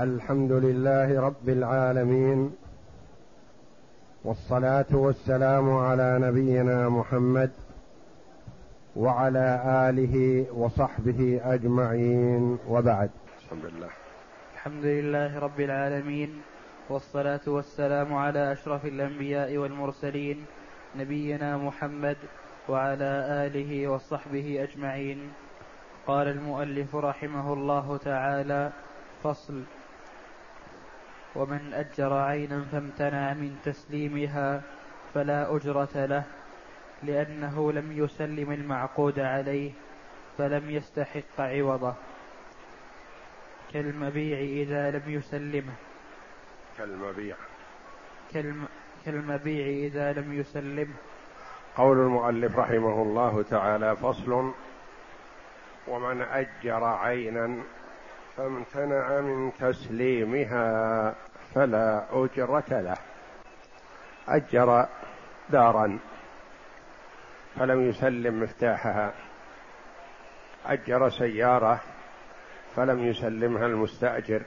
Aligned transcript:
الحمد 0.00 0.52
لله 0.52 1.20
رب 1.20 1.48
العالمين 1.48 2.52
والصلاة 4.24 4.86
والسلام 4.92 5.76
على 5.76 6.18
نبينا 6.18 6.88
محمد 6.88 7.50
وعلى 8.96 9.62
آله 9.88 10.46
وصحبه 10.52 11.40
أجمعين 11.44 12.58
وبعد. 12.68 13.10
الحمد 13.44 13.64
لله. 13.64 13.88
الحمد 14.54 14.84
لله 14.84 15.38
رب 15.38 15.60
العالمين 15.60 16.42
والصلاة 16.88 17.46
والسلام 17.46 18.14
على 18.14 18.52
أشرف 18.52 18.86
الأنبياء 18.86 19.56
والمرسلين 19.56 20.44
نبينا 20.96 21.56
محمد 21.56 22.16
وعلى 22.68 23.12
آله 23.46 23.88
وصحبه 23.88 24.62
أجمعين. 24.62 25.32
قال 26.06 26.28
المؤلف 26.28 26.96
رحمه 26.96 27.52
الله 27.52 27.96
تعالى 27.96 28.72
فصل. 29.22 29.62
ومن 31.34 31.74
أجر 31.74 32.12
عينا 32.12 32.64
فامتنع 32.72 33.32
من 33.34 33.56
تسليمها 33.64 34.62
فلا 35.14 35.56
أجرة 35.56 36.06
له 36.06 36.24
لأنه 37.02 37.72
لم 37.72 37.92
يسلم 37.92 38.52
المعقود 38.52 39.18
عليه 39.18 39.72
فلم 40.38 40.70
يستحق 40.70 41.40
عوضه. 41.40 41.94
كالمبيع 43.72 44.38
إذا 44.38 44.90
لم 44.90 45.02
يسلمه. 45.06 45.72
كالمبيع. 46.78 47.36
كالم 48.32 48.68
كالمبيع 49.04 49.66
إذا 49.86 50.12
لم 50.12 50.32
يسلمه. 50.32 50.94
قول 51.76 51.98
المؤلف 51.98 52.58
رحمه 52.58 53.02
الله 53.02 53.42
تعالى 53.42 53.96
فصل 53.96 54.52
ومن 55.88 56.22
أجر 56.22 56.84
عينا 56.84 57.62
فامتنع 58.36 59.20
من 59.20 59.52
تسليمها 59.60 61.14
فلا 61.54 62.04
أجرة 62.12 62.64
له. 62.70 62.96
أجر 64.28 64.86
دارا 65.50 65.98
فلم 67.56 67.88
يسلم 67.88 68.42
مفتاحها. 68.42 69.12
أجر 70.66 71.08
سيارة 71.08 71.80
فلم 72.76 73.04
يسلمها 73.04 73.66
المستأجر. 73.66 74.42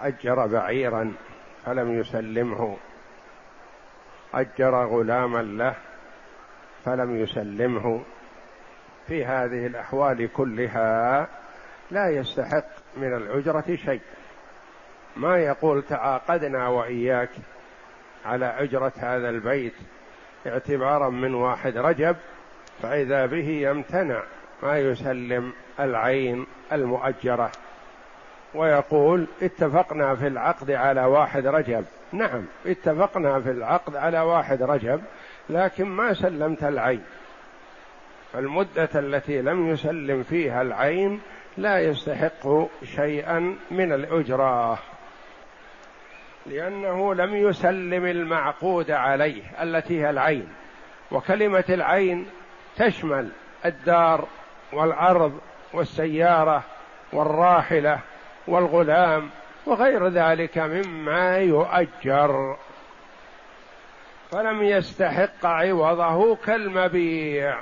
أجر 0.00 0.46
بعيرا 0.46 1.14
فلم 1.64 2.00
يسلمه. 2.00 2.76
أجر 4.34 4.84
غلاما 4.84 5.42
له 5.42 5.74
فلم 6.84 7.16
يسلمه. 7.16 8.02
في 9.06 9.24
هذه 9.24 9.66
الأحوال 9.66 10.32
كلها 10.32 11.26
لا 11.90 12.10
يستحق 12.10 12.64
من 12.96 13.16
الأجرة 13.16 13.76
شيء. 13.84 14.00
ما 15.16 15.38
يقول 15.38 15.82
تعاقدنا 15.82 16.68
وإياك 16.68 17.30
على 18.24 18.46
أجرة 18.46 18.92
هذا 18.96 19.30
البيت 19.30 19.74
اعتبارا 20.46 21.08
من 21.08 21.34
واحد 21.34 21.76
رجب 21.76 22.16
فإذا 22.82 23.26
به 23.26 23.48
يمتنع 23.48 24.22
ما 24.62 24.78
يسلم 24.78 25.52
العين 25.80 26.46
المؤجرة. 26.72 27.50
ويقول 28.54 29.26
اتفقنا 29.42 30.14
في 30.14 30.26
العقد 30.26 30.70
على 30.70 31.04
واحد 31.04 31.46
رجب. 31.46 31.84
نعم 32.12 32.44
اتفقنا 32.66 33.40
في 33.40 33.50
العقد 33.50 33.96
على 33.96 34.20
واحد 34.20 34.62
رجب 34.62 35.00
لكن 35.50 35.84
ما 35.84 36.14
سلمت 36.14 36.64
العين. 36.64 37.02
فالمدة 38.32 38.88
التي 38.94 39.42
لم 39.42 39.68
يسلم 39.68 40.22
فيها 40.22 40.62
العين 40.62 41.20
لا 41.56 41.80
يستحق 41.80 42.48
شيئا 42.84 43.56
من 43.70 43.92
الأجرة 43.92 44.78
لأنه 46.46 47.14
لم 47.14 47.36
يسلم 47.36 48.06
المعقود 48.06 48.90
عليه 48.90 49.42
التي 49.62 50.00
هي 50.00 50.10
العين. 50.10 50.48
وكلمة 51.10 51.64
العين 51.68 52.26
تشمل 52.76 53.28
الدار 53.64 54.28
والأرض 54.72 55.40
والسيارة 55.72 56.64
والراحلة 57.12 58.00
والغلام 58.46 59.30
وغير 59.66 60.08
ذلك 60.08 60.58
مما 60.58 61.38
يؤجر. 61.38 62.56
فلم 64.30 64.62
يستحق 64.62 65.46
عوضه 65.46 66.36
كالمبيع 66.36 67.60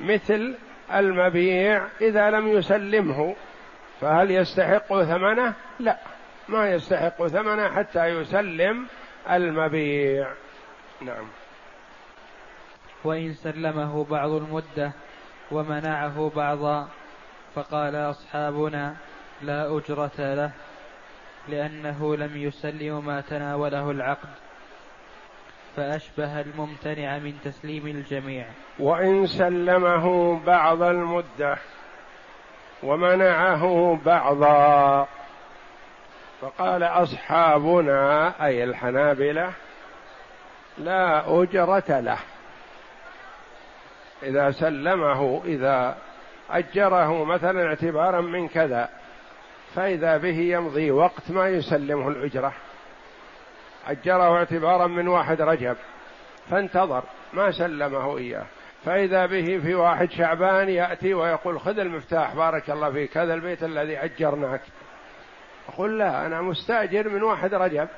مثل 0.00 0.54
المبيع 0.92 1.86
إذا 2.00 2.30
لم 2.30 2.48
يسلمه 2.48 3.36
فهل 4.00 4.30
يستحق 4.30 5.02
ثمنه؟ 5.02 5.54
لا 5.80 5.98
ما 6.48 6.70
يستحق 6.70 7.26
ثمنه 7.26 7.68
حتى 7.68 8.06
يسلم 8.06 8.86
المبيع. 9.30 10.28
نعم. 11.00 11.28
وإن 13.04 13.32
سلمه 13.32 14.04
بعض 14.04 14.30
المدة 14.30 14.92
ومنعه 15.50 16.32
بعضا 16.36 16.88
فقال 17.54 17.96
أصحابنا 17.96 18.96
لا 19.42 19.76
أجرة 19.78 20.34
له 20.34 20.50
لأنه 21.48 22.16
لم 22.16 22.36
يسلم 22.36 23.06
ما 23.06 23.20
تناوله 23.20 23.90
العقد. 23.90 24.28
فأشبه 25.76 26.40
الممتنع 26.40 27.18
من 27.18 27.34
تسليم 27.44 27.86
الجميع. 27.86 28.46
وإن 28.78 29.26
سلمه 29.26 30.38
بعض 30.46 30.82
المدة 30.82 31.58
ومنعه 32.82 33.98
بعضا 34.06 35.08
فقال 36.40 36.82
أصحابنا 36.82 38.32
أي 38.46 38.64
الحنابلة 38.64 39.52
لا 40.78 41.22
أجرة 41.42 42.00
له. 42.00 42.18
إذا 44.22 44.50
سلمه 44.50 45.42
إذا 45.44 45.96
أجره 46.50 47.24
مثلا 47.24 47.66
اعتبارا 47.66 48.20
من 48.20 48.48
كذا 48.48 48.88
فإذا 49.74 50.16
به 50.16 50.38
يمضي 50.38 50.90
وقت 50.90 51.30
ما 51.30 51.48
يسلمه 51.48 52.08
الأجرة. 52.08 52.52
أجره 53.86 54.36
اعتبارا 54.36 54.86
من 54.86 55.08
واحد 55.08 55.40
رجب 55.40 55.76
فانتظر 56.50 57.04
ما 57.32 57.50
سلمه 57.50 58.18
إياه. 58.18 58.46
فإذا 58.84 59.26
به 59.26 59.58
في 59.58 59.74
واحد 59.74 60.10
شعبان 60.10 60.68
يأتي 60.68 61.14
ويقول 61.14 61.60
خذ 61.60 61.78
المفتاح 61.78 62.34
بارك 62.34 62.70
الله 62.70 62.90
فيك 62.90 63.16
هذا 63.16 63.34
البيت 63.34 63.62
الذي 63.62 63.98
أجرناك. 63.98 64.60
أقول 65.68 65.98
لا 65.98 66.26
أنا 66.26 66.42
مستأجر 66.42 67.08
من 67.08 67.22
واحد 67.22 67.54
رجب. 67.54 67.88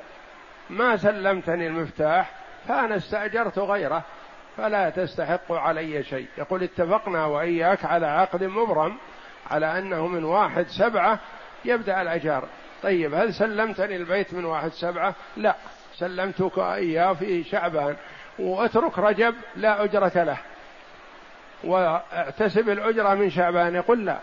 ما 0.71 0.97
سلمتني 0.97 1.67
المفتاح 1.67 2.31
فأنا 2.69 2.97
استأجرت 2.97 3.59
غيره 3.59 4.03
فلا 4.57 4.91
تستحق 4.91 5.53
علي 5.53 6.03
شيء. 6.03 6.27
يقول 6.39 6.63
اتفقنا 6.63 7.25
وإياك 7.25 7.85
على 7.85 8.07
عقد 8.07 8.45
مبرم 8.45 8.97
على 9.51 9.79
أنه 9.79 10.07
من 10.07 10.25
واحد 10.25 10.67
سبعة 10.67 11.19
يبدأ 11.65 12.03
الأجار. 12.03 12.49
طيب 12.83 13.15
هل 13.15 13.35
سلمتني 13.35 13.97
البيت 13.97 14.35
من 14.35 14.45
واحد 14.45 14.71
سبعة؟ 14.73 15.15
لا. 15.37 15.55
سلمتك 15.99 16.59
إياه 16.59 17.13
في 17.13 17.45
شعبان. 17.45 17.97
واترك 18.39 18.99
رجب 18.99 19.35
لا 19.57 19.85
أجرة 19.85 20.23
له. 20.23 20.39
واعتسب 21.65 22.69
الأجرة 22.69 23.15
من 23.15 23.31
شعبان. 23.31 23.75
يقول 23.75 24.07
لا. 24.07 24.19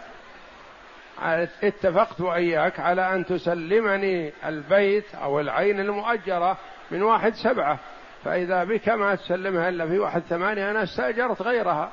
اتفقت 1.64 2.22
وإياك 2.22 2.80
على 2.80 3.16
أن 3.16 3.26
تسلمني 3.26 4.34
البيت 4.46 5.16
أو 5.16 5.40
العين 5.40 5.80
المؤجرة 5.80 6.58
من 6.92 7.04
واحد 7.04 7.34
سبعة. 7.34 7.80
فإذا 8.24 8.64
بك 8.64 8.90
ما 8.90 9.16
تسلمها 9.16 9.70
إلا 9.70 9.88
في 9.88 10.00
واحد 10.00 10.22
ثمانية 10.22 10.72
أنا 10.72 10.84
استأجرت 10.84 11.42
غيرها. 11.42 11.92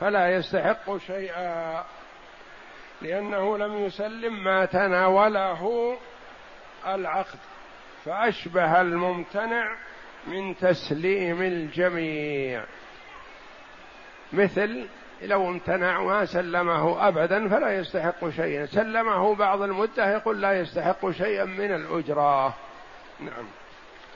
فلا 0.00 0.36
يستحق 0.36 0.96
شيئا. 0.96 1.84
لأنه 3.02 3.58
لم 3.58 3.78
يسلم 3.78 4.44
ما 4.44 4.64
تناوله 4.64 5.96
العقد 6.86 7.38
فأشبه 8.04 8.80
الممتنع 8.80 9.76
من 10.26 10.56
تسليم 10.56 11.42
الجميع. 11.42 12.64
مثل 14.32 14.86
لو 15.22 15.48
امتنع 15.48 16.02
ما 16.02 16.24
سلمه 16.24 17.08
أبدا 17.08 17.48
فلا 17.48 17.78
يستحق 17.78 18.28
شيئا. 18.28 18.66
سلمه 18.66 19.34
بعض 19.34 19.62
المدة 19.62 20.12
يقول 20.12 20.40
لا 20.40 20.60
يستحق 20.60 21.10
شيئا 21.10 21.44
من 21.44 21.74
الأجرة. 21.74 22.54
نعم. 23.20 23.46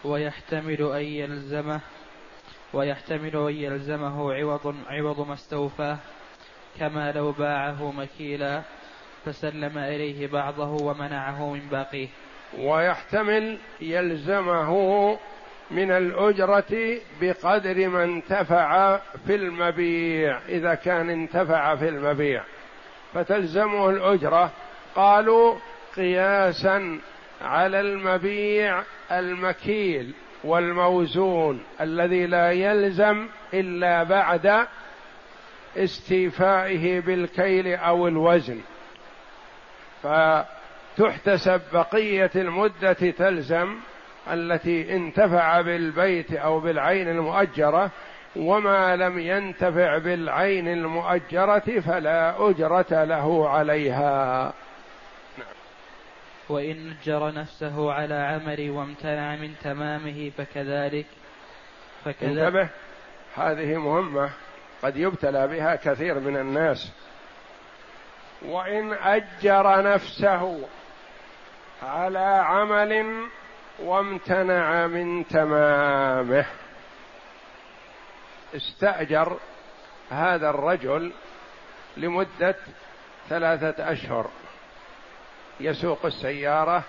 ويحتمل 0.04 0.92
أن 0.92 1.02
يلزمه 1.02 1.80
ويحتمل 2.72 3.36
أن 3.36 3.54
يلزمه 3.54 4.34
عوض 4.34 4.76
عوض 4.86 5.28
ما 5.28 5.34
استوفاه 5.34 5.98
كما 6.78 7.12
لو 7.12 7.32
باعه 7.32 7.92
مكيلا. 7.92 8.62
فسلم 9.24 9.78
إليه 9.78 10.26
بعضه 10.26 10.84
ومنعه 10.84 11.52
من 11.52 11.60
باقيه. 11.70 12.08
ويحتمل 12.58 13.58
يلزمه 13.80 15.18
من 15.70 15.90
الأجرة 15.90 16.98
بقدر 17.20 17.88
ما 17.88 18.04
انتفع 18.04 19.00
في 19.26 19.34
المبيع 19.34 20.38
إذا 20.48 20.74
كان 20.74 21.10
انتفع 21.10 21.76
في 21.76 21.88
المبيع. 21.88 22.42
فتلزمه 23.14 23.90
الأجرة. 23.90 24.50
قالوا 24.94 25.54
قياسا 25.96 26.98
على 27.42 27.80
المبيع 27.80 28.82
المكيل 29.12 30.14
والموزون 30.44 31.62
الذي 31.80 32.26
لا 32.26 32.52
يلزم 32.52 33.28
إلا 33.54 34.02
بعد 34.02 34.66
استيفائه 35.76 37.00
بالكيل 37.00 37.74
أو 37.74 38.08
الوزن. 38.08 38.60
فتحتسب 40.02 41.60
بقية 41.72 42.30
المدة 42.36 42.92
تلزم 42.92 43.76
التي 44.32 44.96
انتفع 44.96 45.60
بالبيت 45.60 46.32
أو 46.32 46.60
بالعين 46.60 47.08
المؤجرة 47.08 47.90
وما 48.36 48.96
لم 48.96 49.18
ينتفع 49.18 49.98
بالعين 49.98 50.68
المؤجرة 50.68 51.80
فلا 51.80 52.50
أجرة 52.50 53.04
له 53.04 53.48
عليها. 53.48 54.52
وإن 56.48 56.94
أجر 57.02 57.34
نفسه 57.34 57.92
على 57.92 58.14
عمل 58.14 58.70
وامتنع 58.70 59.36
من 59.36 59.54
تمامه 59.62 60.30
فكذلك 60.38 61.06
فكذلك 62.04 62.38
انتبه 62.38 62.68
هذه 63.34 63.76
مهمة 63.76 64.30
قد 64.82 64.96
يبتلى 64.96 65.48
بها 65.48 65.76
كثير 65.76 66.20
من 66.20 66.36
الناس. 66.36 66.92
وإن 68.42 68.92
أجر 68.92 69.82
نفسه 69.82 70.68
على 71.82 72.42
عمل 72.44 73.24
وامتنع 73.78 74.86
من 74.86 75.28
تمامه. 75.28 76.44
استأجر 78.56 79.36
هذا 80.10 80.50
الرجل 80.50 81.12
لمدة 81.96 82.56
ثلاثة 83.28 83.92
أشهر. 83.92 84.30
يسوق 85.60 86.06
السيارة 86.06 86.82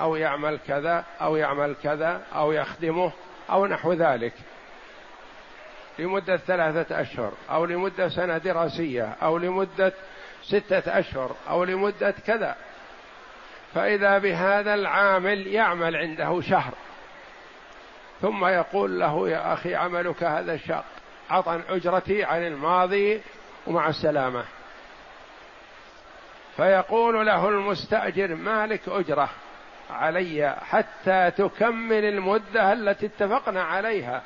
أو 0.00 0.16
يعمل 0.16 0.58
كذا 0.66 1.04
أو 1.20 1.36
يعمل 1.36 1.76
كذا 1.82 2.22
أو 2.34 2.52
يخدمه 2.52 3.12
أو 3.50 3.66
نحو 3.66 3.92
ذلك. 3.92 4.32
لمدة 5.98 6.36
ثلاثة 6.36 7.00
أشهر 7.00 7.32
أو 7.50 7.64
لمدة 7.64 8.08
سنة 8.08 8.38
دراسية 8.38 9.16
أو 9.22 9.38
لمدة 9.38 9.92
ستة 10.42 10.98
أشهر 10.98 11.36
أو 11.48 11.64
لمدة 11.64 12.10
كذا. 12.10 12.56
فإذا 13.74 14.18
بهذا 14.18 14.74
العامل 14.74 15.46
يعمل 15.46 15.96
عنده 15.96 16.40
شهر. 16.40 16.74
ثم 18.20 18.46
يقول 18.46 19.00
له 19.00 19.28
يا 19.28 19.52
أخي 19.52 19.74
عملك 19.74 20.22
هذا 20.22 20.56
شاق 20.56 20.84
عطا 21.30 21.62
أجرتي 21.68 22.24
عن 22.24 22.46
الماضي 22.46 23.20
ومع 23.66 23.88
السلامة. 23.88 24.44
فيقول 26.56 27.26
له 27.26 27.48
المستأجر 27.48 28.34
مالك 28.34 28.80
أجرة 28.88 29.30
علي 29.90 30.56
حتى 30.60 31.30
تكمل 31.30 32.04
المدة 32.04 32.72
التي 32.72 33.06
اتفقنا 33.06 33.62
عليها. 33.62 34.22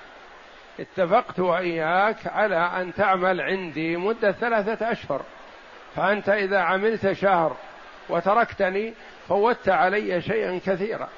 اتفقت 0.80 1.40
وإياك 1.40 2.26
على 2.26 2.56
أن 2.56 2.94
تعمل 2.94 3.40
عندي 3.40 3.96
مدة 3.96 4.32
ثلاثة 4.32 4.92
أشهر. 4.92 5.22
فأنت 5.96 6.28
إذا 6.28 6.58
عملت 6.58 7.12
شهر 7.12 7.56
وتركتني 8.08 8.94
فوت 9.28 9.68
علي 9.68 10.22
شيئا 10.22 10.60
كثيرا. 10.66 11.08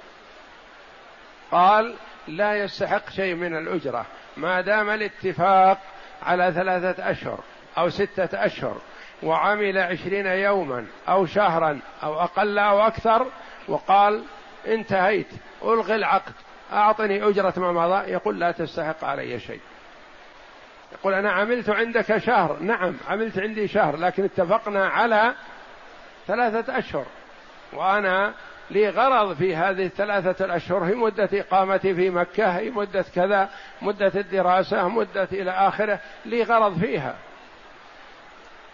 قال 1.53 1.95
لا 2.29 2.55
يستحق 2.55 3.11
شيء 3.11 3.35
من 3.35 3.57
الأجرة 3.57 4.07
ما 4.37 4.61
دام 4.61 4.91
الاتفاق 4.91 5.79
على 6.23 6.53
ثلاثة 6.53 7.11
أشهر 7.11 7.39
أو 7.79 7.89
ستة 7.91 8.45
أشهر 8.45 8.77
وعمل 9.23 9.79
عشرين 9.79 10.27
يوما 10.27 10.87
أو 11.09 11.27
شهرا 11.27 11.81
أو 12.03 12.21
أقل 12.21 12.59
أو 12.59 12.81
أكثر 12.81 13.27
وقال 13.69 14.25
انتهيت 14.67 15.29
ألغي 15.65 15.95
العقد 15.95 16.33
أعطني 16.73 17.29
أجرة 17.29 17.55
ما 17.57 17.73
مضى 17.73 18.11
يقول 18.11 18.41
لا 18.41 18.51
تستحق 18.51 19.05
علي 19.05 19.41
شيء. 19.41 19.61
يقول 20.93 21.15
أنا 21.15 21.33
عملت 21.33 21.71
عندك 21.71 22.19
شهر. 22.19 22.59
نعم 22.61 22.97
عملت 23.09 23.39
عندي 23.39 23.69
شهر 23.69 23.97
لكن 23.97 24.25
اتفقنا 24.25 24.89
على 24.89 25.35
ثلاثة 26.27 26.79
أشهر. 26.79 27.07
وأنا 27.73 28.35
لي 28.71 28.89
غرض 28.89 29.37
في 29.37 29.57
هذه 29.57 29.87
الثلاثة 29.87 30.45
الأشهر 30.45 30.85
هي 30.85 30.95
مدة 30.95 31.29
إقامتي 31.33 31.95
في 31.95 32.11
مكة 32.11 32.47
هي 32.47 32.71
مدة 32.71 33.05
كذا 33.15 33.51
مدة 33.83 34.13
الدراسة 34.15 34.89
مدة 34.89 35.29
إلى 35.33 35.51
آخره 35.51 36.01
لي 36.25 36.43
غرض 36.43 36.79
فيها. 36.81 37.17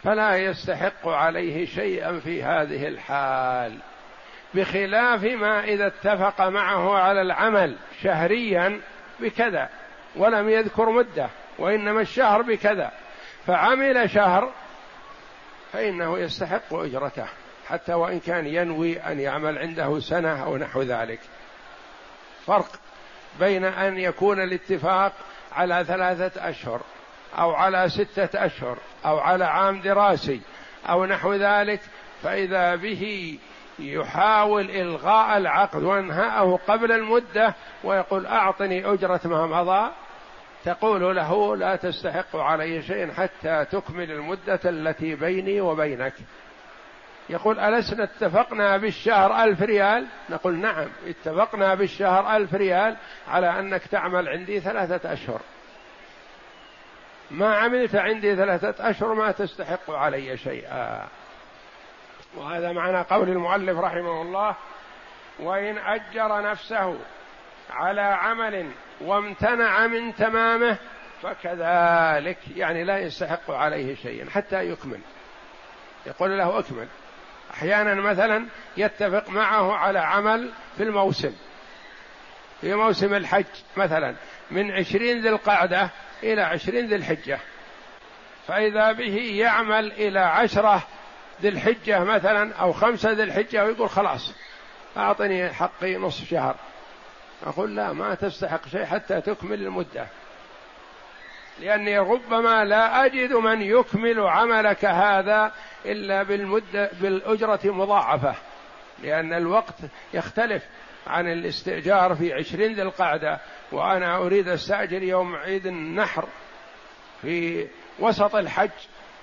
فلا 0.03 0.37
يستحق 0.37 1.09
عليه 1.09 1.67
شيئا 1.67 2.21
في 2.21 2.43
هذه 2.43 2.89
الحال. 2.89 3.79
بخلاف 4.55 5.25
ما 5.25 5.65
إذا 5.65 5.87
اتفق 5.87 6.41
معه 6.41 6.99
على 6.99 7.23
العمل 7.23 7.77
شهريا 8.03 8.81
بكذا 9.21 9.69
ولم 10.17 10.49
يذكر 10.49 10.91
مدة. 10.91 11.29
وإنما 11.61 12.01
الشهر 12.01 12.43
بكذا. 12.43 12.93
فعمل 13.47 14.11
شهر 14.11 14.53
فإنه 15.73 16.19
يستحق 16.19 16.75
إجرته 16.75 17.27
حتى 17.69 17.95
وإن 17.95 18.21
كان 18.21 18.47
ينوي 18.47 19.01
أن 19.01 19.21
يعمل 19.21 19.59
عنده 19.59 20.01
سنة 20.01 20.45
أو 20.45 20.57
نحو 20.57 20.83
ذلك. 20.83 21.21
فرق 22.47 22.69
بين 23.41 23.65
أن 23.65 23.99
يكون 23.99 24.41
الاتفاق 24.41 25.13
على 25.53 25.85
ثلاثة 25.85 26.49
أشهر 26.49 26.81
أو 27.39 27.55
على 27.55 27.89
ستة 27.89 28.47
أشهر 28.47 28.79
أو 29.07 29.19
على 29.19 29.45
عام 29.45 29.81
دراسي 29.81 30.41
أو 30.89 31.05
نحو 31.07 31.35
ذلك 31.35 31.81
فإذا 32.23 32.75
به 32.75 33.39
يحاول 33.79 34.71
إلغاء 34.71 35.37
العقد 35.37 35.83
وانهاءه 35.83 36.59
قبل 36.69 36.93
المدة 36.93 37.55
ويقول 37.85 38.27
أعطني 38.27 38.93
أجرة 38.93 39.21
ما 39.25 39.47
مضى 39.47 39.91
تقول 40.65 41.17
له 41.17 41.57
لا 41.57 41.77
تستحق 41.77 42.37
علي 42.37 42.83
شيء 42.83 43.13
حتى 43.13 43.65
تكمل 43.65 44.11
المدة 44.11 44.61
التي 44.65 45.15
بيني 45.15 45.61
وبينك. 45.61 46.15
يقول 47.29 47.61
ألسنا 47.61 48.05
اتفقنا 48.05 48.77
بالشهر 48.77 49.45
ألف 49.45 49.63
ريال؟ 49.63 50.07
نقول 50.31 50.59
نعم 50.59 50.89
اتفقنا 51.07 51.75
بالشهر 51.75 52.37
ألف 52.37 52.55
ريال 52.55 52.97
على 53.29 53.59
أنك 53.59 53.87
تعمل 53.87 54.29
عندي 54.29 54.61
ثلاثة 54.61 55.13
أشهر. 55.13 55.41
ما 57.31 57.57
عملت 57.57 57.95
عندي 57.95 58.37
ثلاثة 58.37 58.91
أشهر 58.91 59.15
ما 59.15 59.33
تستحق 59.33 59.91
علي 59.91 60.37
شيئا. 60.37 61.09
وهذا 62.37 62.73
معنى 62.73 63.01
قول 63.01 63.29
المؤلف 63.29 63.79
رحمه 63.79 64.23
الله 64.23 64.57
وإن 65.41 65.79
أجر 65.79 66.43
نفسه 66.43 66.97
على 67.71 68.01
عمل 68.01 68.71
وامتنع 69.01 69.87
من 69.87 70.15
تمامه 70.15 70.79
فكذلك 71.23 72.39
يعني 72.57 72.85
لا 72.85 72.99
يستحق 72.99 73.51
عليه 73.51 73.95
شيئا 73.95 74.31
حتى 74.31 74.71
يكمل. 74.71 75.01
يقول 76.07 76.39
له 76.39 76.59
اكمل. 76.59 76.87
أحيانا 77.51 77.95
مثلا 77.95 78.47
يتفق 78.77 79.29
معه 79.29 79.77
على 79.77 79.99
عمل 79.99 80.51
في 80.77 80.83
الموسم. 80.83 81.33
في 82.61 82.75
موسم 82.75 83.15
الحج 83.15 83.45
مثلا 83.77 84.15
من 84.51 84.71
عشرين 84.71 85.21
ذي 85.21 85.29
القعدة 85.29 85.91
إلى 86.23 86.43
عشرين 86.43 86.87
ذي 86.87 86.95
الحجة. 86.95 87.39
فإذا 88.49 88.93
به 88.93 89.17
يعمل 89.17 89.93
إلى 89.93 90.21
عشرة 90.21 90.83
ذي 91.43 91.49
الحجة 91.49 92.05
مثلا 92.05 92.55
أو 92.55 92.73
خمسة 92.73 93.11
ذي 93.13 93.23
الحجة 93.23 93.65
ويقول 93.65 93.91
خلاص 93.91 94.35
أعطني 94.97 95.53
حقي 95.53 95.97
نصف 95.97 96.31
شهر. 96.31 96.57
أقول 97.47 97.77
لا 97.77 97.93
ما 97.93 98.15
تستحق 98.15 98.69
شيء 98.69 98.85
حتى 98.85 99.21
تكمل 99.21 99.63
المدة. 99.63 100.07
لأني 101.61 101.99
ربما 101.99 102.65
لا 102.65 103.05
أجد 103.05 103.33
من 103.33 103.63
يكمل 103.63 104.21
عملك 104.21 104.85
هذا 104.85 105.53
إلا 105.85 106.23
بالمدة 106.23 106.91
بالأجرة 107.01 107.61
مضاعفة. 107.65 108.35
لأن 109.03 109.33
الوقت 109.33 109.75
يختلف 110.15 110.63
عن 111.07 111.33
الاستئجار 111.33 112.15
في 112.15 112.33
عشرين 112.33 112.75
ذي 112.75 112.83
القعدة 112.83 113.41
وأنا 113.73 114.17
أريد 114.17 114.49
أستأجر 114.49 115.03
يوم 115.03 115.37
عيد 115.37 115.67
النحر 115.67 116.29
في 117.23 117.67
وسط 117.99 118.37
الحج. 118.37 118.71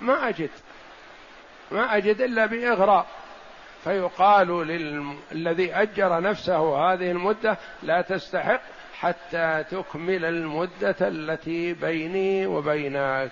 ما 0.01 0.29
أجد. 0.29 0.49
ما 1.71 1.97
أجد 1.97 2.21
إلا 2.21 2.45
بإغراء. 2.45 3.05
فيقال 3.83 4.67
للذي 5.31 5.73
أجر 5.73 6.21
نفسه 6.21 6.77
هذه 6.77 7.11
المدة 7.11 7.57
لا 7.83 8.01
تستحق 8.01 8.61
حتى 8.99 9.63
تكمل 9.71 10.25
المدة 10.25 10.95
التي 11.01 11.73
بيني 11.73 12.47
وبينك. 12.47 13.31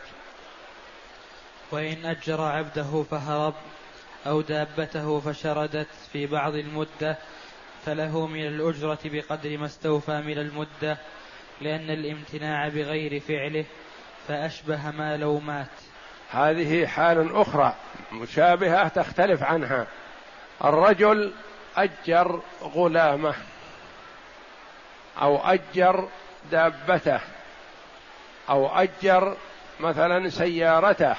وإن 1.71 2.05
أجر 2.05 2.41
عبده 2.41 3.03
فهرب 3.11 3.53
أو 4.27 4.41
دابته 4.41 5.19
فشردت 5.19 5.87
في 6.13 6.25
بعض 6.25 6.55
المدة 6.55 7.17
فله 7.85 8.27
من 8.27 8.47
الأجرة 8.47 8.99
بقدر 9.05 9.57
ما 9.57 9.65
استوفى 9.65 10.21
من 10.21 10.37
المدة 10.37 10.97
لأن 11.61 11.89
الامتناع 11.89 12.67
بغير 12.67 13.19
فعله 13.19 13.65
فأشبه 14.27 14.91
ما 14.91 15.17
لو 15.17 15.39
مات. 15.39 15.67
هذه 16.31 16.85
حال 16.85 17.35
أخرى 17.35 17.75
مشابهة 18.11 18.87
تختلف 18.87 19.43
عنها. 19.43 19.87
الرجل 20.63 21.33
أجر 21.77 22.41
غلامه 22.61 23.35
أو 25.21 25.37
أجر 25.37 26.09
دابته 26.51 27.19
أو 28.49 28.67
أجر 28.67 29.37
مثلا 29.79 30.29
سيارته 30.29 31.15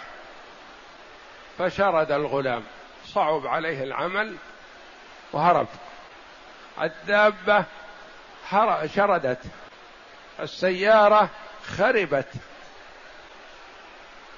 فشرد 1.59 2.12
الغلام. 2.12 2.62
صعب 3.07 3.47
عليه 3.47 3.83
العمل 3.83 4.37
وهرب. 5.33 5.66
الدابة 6.83 7.64
شردت. 8.87 9.43
السيارة 10.40 11.28
خربت. 11.76 12.28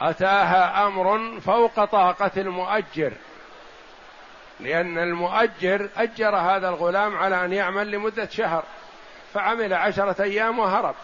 أتاها 0.01 0.87
أمر 0.87 1.41
فوق 1.41 1.85
طاقة 1.85 2.31
المؤجر. 2.37 3.13
لأن 4.61 4.99
المؤجر 4.99 5.89
أجر 5.97 6.37
هذا 6.37 6.69
الغلام 6.69 7.17
على 7.17 7.45
أن 7.45 7.53
يعمل 7.53 7.91
لمدة 7.91 8.29
شهر 8.29 8.65
فعمل 9.35 9.75
عشرة 9.75 10.23
أيام 10.23 10.59
وهرب. 10.59 10.95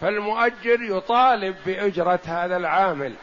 فالمؤجر 0.00 0.82
يطالب 0.82 1.56
بأجرة 1.66 2.20
هذا 2.26 2.56
العامل. 2.56 3.14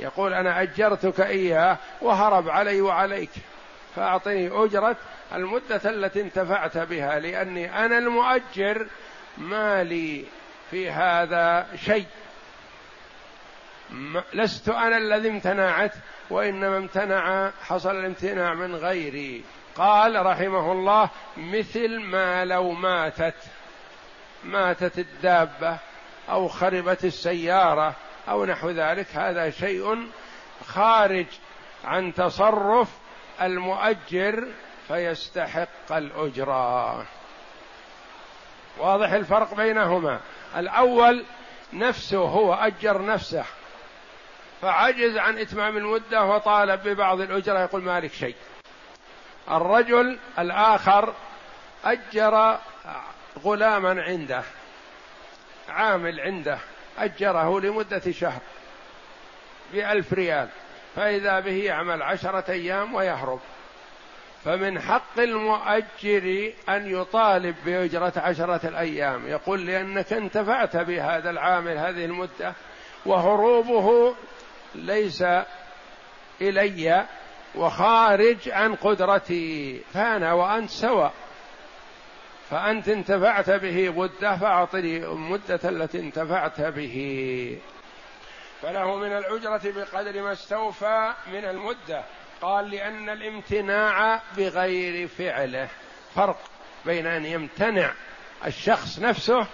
يقول 0.00 0.34
أنا 0.34 0.62
أجرتك 0.62 1.20
إياه 1.20 1.76
وهرب 2.00 2.48
علي 2.48 2.80
وعليك 2.80 3.30
فأعطني 3.96 4.64
أجرة 4.64 4.96
المدة 5.34 5.80
التي 5.84 6.20
انتفعت 6.20 6.78
بها 6.78 7.20
لأني 7.20 7.84
أنا 7.84 7.98
المؤجر 7.98 8.86
ما 9.38 9.84
لي 9.84 10.24
في 10.70 10.90
هذا 10.90 11.66
شيء. 11.84 12.06
لست 14.34 14.68
أنا 14.68 14.96
الذي 14.96 15.28
امتنعت 15.28 15.94
وإنما 16.30 16.76
امتنع 16.76 17.50
حصل 17.62 17.90
الامتناع 17.90 18.54
من 18.54 18.74
غيري. 18.74 19.44
قال 19.76 20.26
رحمه 20.26 20.72
الله 20.72 21.08
مثل 21.36 22.00
ما 22.00 22.44
لو 22.44 22.70
ماتت 22.72 23.34
ماتت 24.44 24.98
الدابة 24.98 25.78
أو 26.30 26.48
خربت 26.48 27.04
السيارة 27.04 27.94
أو 28.28 28.44
نحو 28.44 28.70
ذلك 28.70 29.06
هذا 29.16 29.50
شيء 29.50 30.08
خارج 30.66 31.26
عن 31.84 32.14
تصرف 32.14 32.88
المؤجر 33.42 34.48
فيستحق 34.88 35.92
الأجرة. 35.92 37.06
واضح 38.78 39.10
الفرق 39.12 39.54
بينهما. 39.54 40.20
الأول 40.56 41.24
نفسه 41.72 42.18
هو 42.18 42.54
أجر 42.54 43.04
نفسه. 43.04 43.44
فعجز 44.62 45.16
عن 45.16 45.38
إتمام 45.38 45.76
المدة 45.76 46.24
وطالب 46.24 46.88
ببعض 46.88 47.20
الأجرة. 47.20 47.60
يقول 47.60 47.82
مالك 47.82 48.12
شيء. 48.12 48.34
الرجل 49.50 50.18
الآخر 50.38 51.14
أجر 51.84 52.58
غلاما 53.44 54.02
عنده 54.02 54.42
عامل 55.68 56.20
عنده 56.20 56.58
أجره 56.98 57.60
لمدة 57.60 58.12
شهر 58.12 58.40
بألف 59.72 60.12
ريال 60.12 60.48
فإذا 60.96 61.40
به 61.40 61.64
يعمل 61.64 62.02
عشرة 62.02 62.50
أيام 62.50 62.94
ويهرب. 62.94 63.40
فمن 64.44 64.80
حق 64.80 65.18
المؤجر 65.18 66.52
أن 66.68 67.00
يطالب 67.00 67.56
بأجرة 67.64 68.12
عشرة 68.16 68.68
الأيام. 68.68 69.26
يقول 69.26 69.66
لأنك 69.66 70.12
انتفعت 70.12 70.76
بهذا 70.76 71.30
العامل 71.30 71.78
هذه 71.78 72.04
المدة 72.04 72.54
وهروبه 73.06 74.14
ليس 74.74 75.24
إلي 76.40 77.06
وخارج 77.54 78.48
عن 78.48 78.74
قدرتي 78.74 79.80
فأنا 79.92 80.32
وأنت 80.32 80.70
سواء 80.70 81.12
فأنت 82.50 82.88
انتفعت 82.88 83.50
به 83.50 83.88
مدة 83.88 84.36
فأعطني 84.36 84.96
المدة 84.96 85.60
التي 85.64 86.00
انتفعت 86.00 86.60
به. 86.60 87.58
فله 88.62 88.96
من 88.96 89.12
الأجرة 89.16 89.60
بقدر 89.64 90.22
ما 90.22 90.32
استوفى 90.32 91.12
من 91.32 91.44
المدة. 91.44 92.04
قال 92.42 92.70
لأن 92.70 93.08
الامتناع 93.08 94.22
بغير 94.36 95.08
فعله. 95.08 95.68
فرق 96.14 96.38
بين 96.86 97.06
أن 97.06 97.24
يمتنع 97.24 97.92
الشخص 98.46 98.98
نفسه 98.98 99.46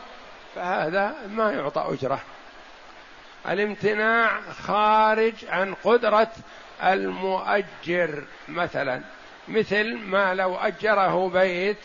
فهذا 0.54 1.14
ما 1.28 1.52
يعطى 1.52 1.84
أجرة. 1.88 2.20
الامتناع 3.48 4.40
خارج 4.50 5.34
عن 5.48 5.74
قدرة 5.74 6.30
المؤجر 6.84 8.24
مثلا. 8.48 9.02
مثل 9.48 9.96
ما 9.96 10.34
لو 10.34 10.56
أجره 10.56 11.28
بيت 11.28 11.78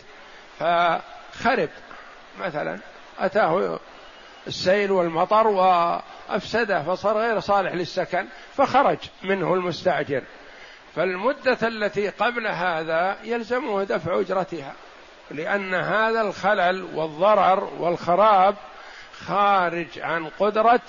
فخرب 0.60 1.70
مثلا. 2.40 2.80
أتاه 3.20 3.80
السيل 4.48 4.92
والمطر 4.92 5.48
وأفسده 5.48 6.84
فصار 6.84 7.18
غير 7.18 7.40
صالح 7.40 7.74
للسكن 7.74 8.26
فخرج 8.58 9.00
منه 9.24 9.54
المستأجر. 9.54 10.24
فالمدة 10.96 11.68
التي 11.68 12.10
قبل 12.10 12.48
هذا 12.48 13.18
يلزمه 13.24 13.84
دفع 13.84 14.20
أجرتها 14.20 14.74
لأن 15.32 15.74
هذا 15.74 16.22
الخلل 16.22 16.84
والضرر 16.96 17.64
والخراب 17.80 18.56
خارج 19.26 20.00
عن 20.00 20.28
قدرة 20.40 20.82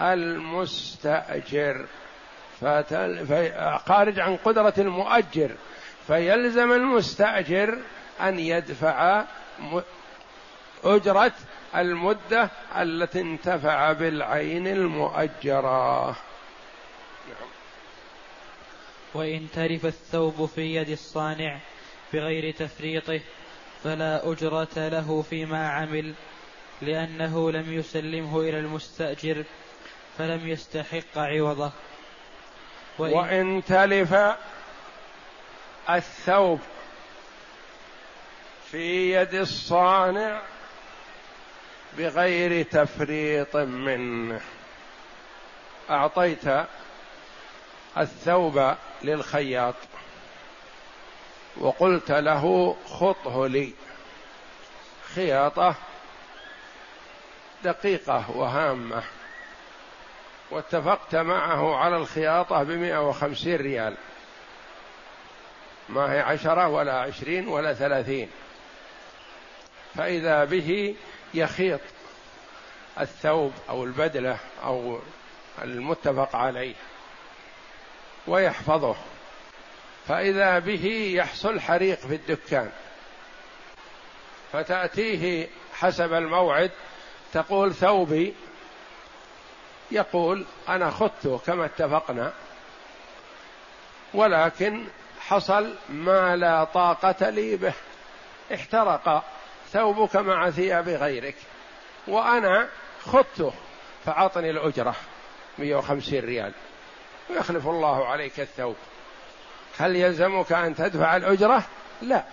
المستأجر. 0.00 1.86
فتل... 2.60 3.26
خارج 3.86 4.20
عن 4.20 4.36
قدرة 4.36 4.74
المؤجر. 4.78 5.50
فيلزم 6.06 6.72
المستأجر 6.72 7.78
أن 8.20 8.38
يدفع 8.38 9.24
أجرة 10.84 11.32
المدة 11.76 12.50
التي 12.76 13.20
انتفع 13.20 13.92
بالعين 13.92 14.66
المؤجرة. 14.66 16.16
وإن 19.14 19.46
ترف 19.54 19.86
الثوب 19.86 20.46
في 20.46 20.74
يد 20.74 20.88
الصانع 20.88 21.60
بغير 22.12 22.54
تفريطه 22.54 23.20
فلا 23.84 24.32
أجرة 24.32 24.88
له 24.88 25.22
فيما 25.22 25.68
عمل 25.68 26.14
لأنه 26.82 27.50
لم 27.50 27.72
يسلمه 27.72 28.40
إلى 28.40 28.58
المستأجر. 28.58 29.44
فلم 30.18 30.48
يستحق 30.48 31.18
عوضه. 31.18 31.70
وإن, 32.98 33.12
وإن 33.12 33.62
تلف 33.64 34.14
الثوب 35.90 36.60
في 38.70 39.12
يد 39.14 39.34
الصانع 39.34 40.42
بغير 41.98 42.62
تفريط 42.62 43.56
منه. 43.56 44.40
أعطيت 45.90 46.44
الثوب 47.98 48.74
للخياط 49.02 49.74
وقلت 51.56 52.10
له 52.10 52.76
خطه 52.86 53.46
لي. 53.46 53.72
خياطة 55.14 55.74
دقيقة 57.64 58.30
وهامة. 58.30 59.02
واتفقت 60.50 61.14
معه 61.14 61.76
على 61.76 61.96
الخياطة 61.96 62.62
بمئة 62.62 63.08
وخمسين 63.08 63.56
ريال. 63.56 63.96
ما 65.88 66.12
هي 66.12 66.20
عشرة 66.20 66.68
ولا 66.68 67.00
عشرين 67.00 67.48
ولا 67.48 67.74
ثلاثين. 67.74 68.30
فإذا 69.94 70.44
به 70.44 70.96
يخيط 71.34 71.80
الثوب 73.00 73.52
أو 73.68 73.84
البدلة 73.84 74.38
أو 74.64 74.98
المتفق 75.62 76.36
عليه 76.36 76.74
ويحفظه. 78.26 78.96
فإذا 80.08 80.58
به 80.58 81.12
يحصل 81.14 81.60
حريق 81.60 81.98
في 81.98 82.14
الدكان. 82.14 82.70
فتأتيه 84.52 85.48
حسب 85.74 86.12
الموعد 86.12 86.70
تقول 87.32 87.74
ثوبي 87.74 88.34
يقول 89.90 90.44
أنا 90.68 90.90
خذته 90.90 91.38
كما 91.46 91.64
اتفقنا 91.64 92.32
ولكن 94.14 94.84
حصل 95.20 95.74
ما 95.88 96.36
لا 96.36 96.64
طاقة 96.64 97.30
لي 97.30 97.56
به 97.56 97.72
احترق 98.54 99.24
ثوبك 99.72 100.16
مع 100.16 100.50
ثياب 100.50 100.88
غيرك 100.88 101.36
وأنا 102.08 102.68
خذته 103.04 103.52
فأعطني 104.04 104.50
الأجرة 104.50 104.94
150 105.58 106.18
ريال 106.18 106.52
ويخلف 107.30 107.66
الله 107.66 108.06
عليك 108.06 108.40
الثوب 108.40 108.76
هل 109.78 109.96
يلزمك 109.96 110.52
أن 110.52 110.74
تدفع 110.74 111.16
الأجرة؟ 111.16 111.62
لا 112.02 112.24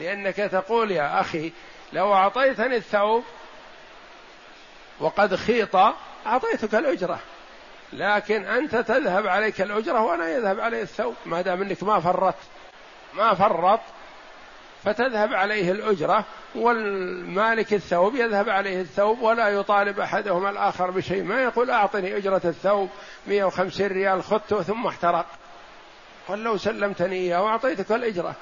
لأنك 0.00 0.36
تقول 0.36 0.90
يا 0.90 1.20
أخي 1.20 1.52
لو 1.92 2.14
أعطيتني 2.14 2.76
الثوب 2.76 3.24
وقد 5.00 5.34
خيط 5.34 5.76
أعطيتك 6.26 6.74
الأجرة. 6.74 7.18
لكن 7.92 8.44
أنت 8.44 8.76
تذهب 8.76 9.26
عليك 9.26 9.60
الأجرة 9.60 10.00
وأنا 10.00 10.28
يذهب 10.28 10.60
علي 10.60 10.82
الثوب. 10.82 11.14
ما 11.26 11.42
دام 11.42 11.62
أنك 11.62 11.82
ما 11.82 12.00
فرطت 12.00 12.38
ما 13.14 13.34
فرط 13.34 13.80
فتذهب 14.84 15.34
عليه 15.34 15.70
الأجرة. 15.70 16.24
والمالك 16.54 17.74
الثوب 17.74 18.14
يذهب 18.14 18.48
عليه 18.48 18.80
الثوب 18.80 19.22
ولا 19.22 19.48
يطالب 19.48 20.00
أحدهما 20.00 20.50
الآخر 20.50 20.90
بشيء. 20.90 21.22
ما 21.22 21.42
يقول 21.42 21.70
أعطني 21.70 22.16
أجرة 22.16 22.40
الثوب 22.44 22.88
150 23.26 23.86
ريال 23.86 24.22
خذته 24.22 24.62
ثم 24.62 24.86
احترق. 24.86 25.26
قال 26.28 26.44
لو 26.44 26.56
سلمتني 26.56 27.16
إياه 27.16 27.42
وأعطيتك 27.42 27.92
الأجرة. 27.92 28.34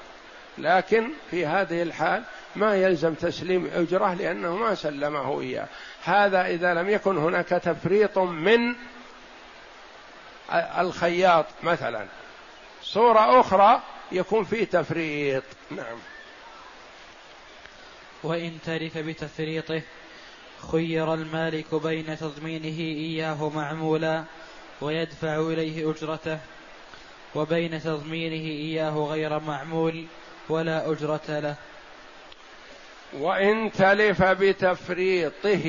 لكن 0.57 1.09
في 1.31 1.45
هذه 1.45 1.81
الحال 1.81 2.23
ما 2.55 2.75
يلزم 2.75 3.13
تسليم 3.13 3.71
أجرة 3.73 4.13
لأنه 4.13 4.55
ما 4.55 4.75
سلمه 4.75 5.41
إياه. 5.41 5.67
هذا 6.03 6.45
إذا 6.45 6.73
لم 6.73 6.89
يكن 6.89 7.17
هناك 7.17 7.47
تفريط 7.47 8.17
من 8.17 8.75
الخياط 10.53 11.45
مثلا. 11.63 12.05
صورة 12.81 13.39
أخرى 13.39 13.81
يكون 14.11 14.43
فيه 14.43 14.65
تفريط. 14.65 15.43
نعم. 15.71 15.97
وإن 18.23 18.57
تلف 18.65 18.97
بتفريطه 18.97 19.81
خير 20.71 21.13
المالك 21.13 21.75
بين 21.75 22.17
تضمينه 22.17 22.79
إياه 22.79 23.49
معمولا 23.49 24.23
ويدفع 24.81 25.39
إليه 25.39 25.91
أجرته 25.91 26.39
وبين 27.35 27.81
تضمينه 27.81 28.45
إياه 28.45 29.07
غير 29.09 29.39
معمول 29.39 30.05
ولا 30.49 30.91
أجرة 30.91 31.21
له. 31.39 31.55
وإن 33.19 33.71
تلف 33.71 34.23
بتفريطه. 34.23 35.65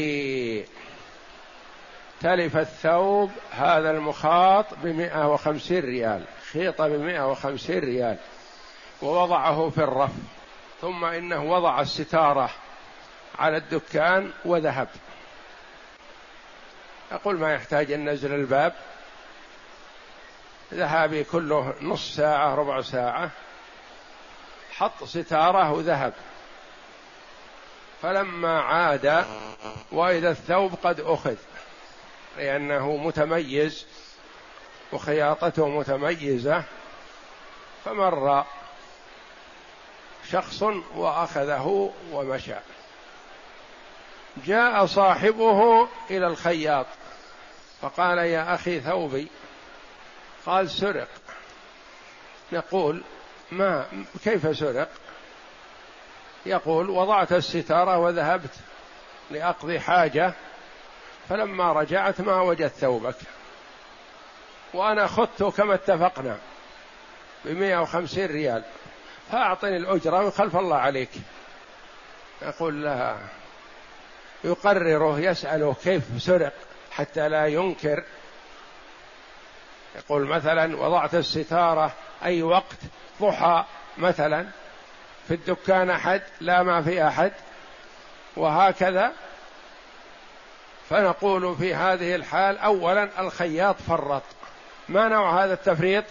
تلف 2.20 2.56
الثوب 2.56 3.30
هذا 3.50 3.90
المخاط 3.90 4.66
بمئة 4.82 5.32
وخمسين 5.32 5.84
ريال 5.84 6.24
خيط 6.52 6.82
بمئة 6.82 7.30
وخمسين 7.30 7.78
ريال 7.78 8.16
ووضعه 9.02 9.70
في 9.70 9.78
الرف. 9.78 10.10
ثم 10.80 11.04
إنه 11.04 11.44
وضع 11.44 11.80
الستارة 11.80 12.50
على 13.38 13.56
الدكان 13.56 14.30
وذهب. 14.44 14.88
أقول 17.12 17.38
ما 17.38 17.52
يحتاج 17.52 17.92
أن 17.92 18.08
نزل 18.08 18.34
الباب. 18.34 18.72
ذهابي 20.74 21.24
كله 21.24 21.74
نص 21.80 22.16
ساعة 22.16 22.54
ربع 22.54 22.80
ساعة. 22.80 23.30
حط 24.76 25.04
ستارة 25.04 25.72
وذهب. 25.72 26.12
فلما 28.04 28.61
عاد 28.61 29.26
وإذا 29.92 30.30
الثوب 30.30 30.75
قد 30.82 31.00
أخذ 31.00 31.37
لأنه 32.37 32.96
متميز 32.96 33.87
وخياطته 34.92 35.68
متميزة 35.68 36.64
فمر 37.84 38.44
شخص 40.30 40.62
وأخذه 40.94 41.92
ومشى. 42.12 42.54
جاء 44.46 44.87
صاحبه 44.87 45.88
إلى 46.11 46.26
الخياط 46.26 46.87
فقال 47.80 48.18
يا 48.18 48.54
أخي 48.54 48.80
ثوبي 48.80 49.28
قال 50.46 50.70
سرق. 50.70 51.08
نقول 52.52 53.02
ما 53.52 53.87
كيف 54.25 54.58
سرق؟ 54.58 54.88
يقول 56.46 56.90
وضعت 56.90 57.32
الستارة 57.32 57.98
وذهبت 57.98 58.54
لأقضي 59.30 59.80
حاجة 59.80 60.34
فلما 61.28 61.72
رجعت 61.72 62.20
ما 62.20 62.40
وجدت 62.40 62.74
ثوبك. 62.74 63.16
وأنا 64.74 65.06
خذته 65.06 65.50
كما 65.50 65.74
اتفقنا 65.74 66.38
بمئة 67.44 67.76
وخمسين 67.76 68.26
ريال 68.26 68.62
فأعطني 69.32 69.76
الأجرة 69.76 70.26
وخلف 70.26 70.56
الله 70.56 70.76
عليك. 70.76 71.10
يقول 72.42 72.84
لها 72.84 73.18
يقرره 74.44 75.21
يسأله 75.21 75.76
كيف 75.84 76.02
سرق 76.19 76.52
حتى 76.90 77.28
لا 77.28 77.47
ينكر. 77.47 78.04
يقول 79.97 80.26
مثلا 80.26 80.76
وضعت 80.76 81.14
الستارة 81.14 81.92
أي 82.25 82.42
وقت 82.42 82.78
ضحى 83.21 83.64
مثلا. 83.99 84.47
في 85.28 85.34
الدكان 85.34 85.91
أحد 85.91 86.23
لا 86.41 86.63
ما 86.63 86.82
في 86.82 87.06
أحد 87.06 87.32
وهكذا. 88.37 89.13
فنقول 90.91 91.56
في 91.56 91.75
هذه 91.75 92.15
الحال 92.15 92.58
أولا 92.58 93.08
الخياط 93.19 93.76
فرط. 93.89 94.23
ما 94.89 95.08
نوع 95.08 95.45
هذا 95.45 95.52
التفريط؟ 95.54 96.04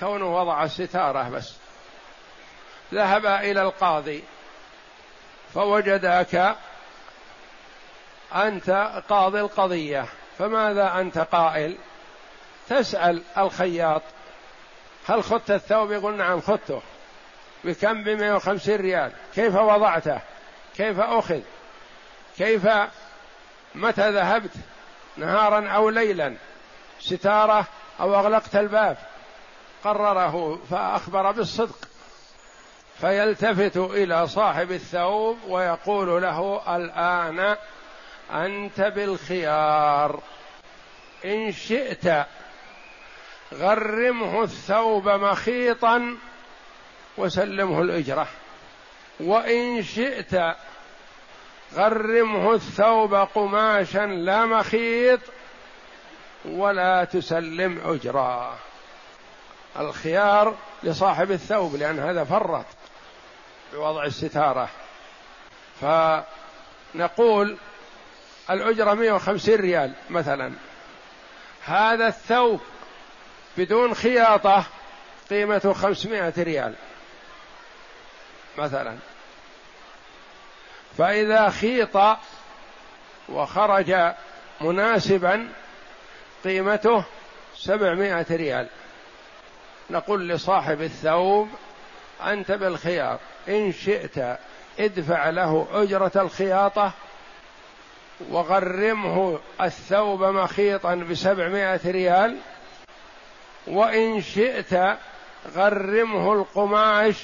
كونه 0.00 0.36
وضع 0.40 0.64
الستارة 0.64 1.28
بس. 1.28 1.52
ذهب 2.94 3.26
إلى 3.26 3.62
القاضي 3.62 4.24
فوجدك 5.54 6.56
أنت 8.34 9.02
قاضي 9.08 9.40
القضية. 9.40 10.06
فماذا 10.38 11.00
أنت 11.00 11.18
قائل؟ 11.18 11.76
تسأل 12.68 13.22
الخياط 13.38 14.02
هل 15.08 15.24
خذت 15.24 15.50
الثوب؟ 15.50 15.92
يقول 15.92 16.16
نعم 16.16 16.40
خذته 16.40 16.82
بكم 17.64 18.04
بمئة 18.04 18.34
وخمسين 18.34 18.76
ريال؟ 18.76 19.12
كيف 19.34 19.54
وضعته؟ 19.54 20.20
كيف 20.76 21.00
أخذ؟ 21.00 21.40
كيف 22.38 22.68
متى 23.74 24.10
ذهبت؟ 24.10 24.52
نهارا 25.16 25.68
أو 25.68 25.90
ليلا؟ 25.90 26.36
ستارة 27.00 27.66
أو 28.00 28.14
أغلقت 28.14 28.56
الباب؟ 28.56 28.96
قرره 29.84 30.60
فأخبر 30.70 31.32
بالصدق. 31.32 31.78
فيلتفت 33.00 33.76
إلى 33.76 34.28
صاحب 34.28 34.72
الثوب 34.72 35.38
ويقول 35.48 36.22
له 36.22 36.62
الآن 36.76 37.56
أنت 38.32 38.80
بالخيار. 38.80 40.20
إن 41.24 41.52
شئت 41.52 42.26
غرمه 43.54 44.42
الثوب 44.42 45.08
مخيطا 45.08 46.16
وسلمه 47.18 47.82
الأجرة. 47.82 48.28
وإن 49.20 49.82
شئت 49.82 50.34
غرمه 51.74 52.54
الثوب 52.54 53.14
قماشا 53.14 54.06
لا 54.06 54.46
مخيط 54.46 55.20
ولا 56.44 57.04
تسلم 57.04 57.80
أجرا. 57.84 58.58
الخيار 59.78 60.54
لصاحب 60.82 61.30
الثوب 61.30 61.76
لأن 61.76 61.98
هذا 61.98 62.24
فرط 62.24 62.64
بوضع 63.72 64.04
الستارة. 64.04 64.68
فنقول 65.80 67.56
الأجرة 68.50 68.94
150 68.94 69.54
ريال 69.54 69.92
مثلا. 70.10 70.52
هذا 71.64 72.06
الثوب 72.06 72.60
بدون 73.56 73.94
خياطة 73.94 74.64
قيمته 75.30 75.72
500 75.72 76.34
ريال. 76.38 76.74
مثلا. 78.58 78.96
فإذا 80.98 81.50
خيط 81.50 81.98
وخرج 83.28 84.12
مناسبا 84.60 85.48
قيمته 86.44 87.04
سبعمائة 87.56 88.26
ريال. 88.30 88.68
نقول 89.90 90.28
لصاحب 90.28 90.82
الثوب 90.82 91.48
أنت 92.22 92.52
بالخيار 92.52 93.18
إن 93.48 93.72
شئت 93.72 94.38
ادفع 94.78 95.30
له 95.30 95.66
أجرة 95.72 96.12
الخياطة 96.16 96.92
وغرمه 98.30 99.38
الثوب 99.60 100.24
مخيطا 100.24 100.94
بسبعمائة 100.94 101.80
ريال 101.90 102.36
وإن 103.66 104.20
شئت 104.20 104.98
غرمه 105.54 106.32
القماش 106.32 107.16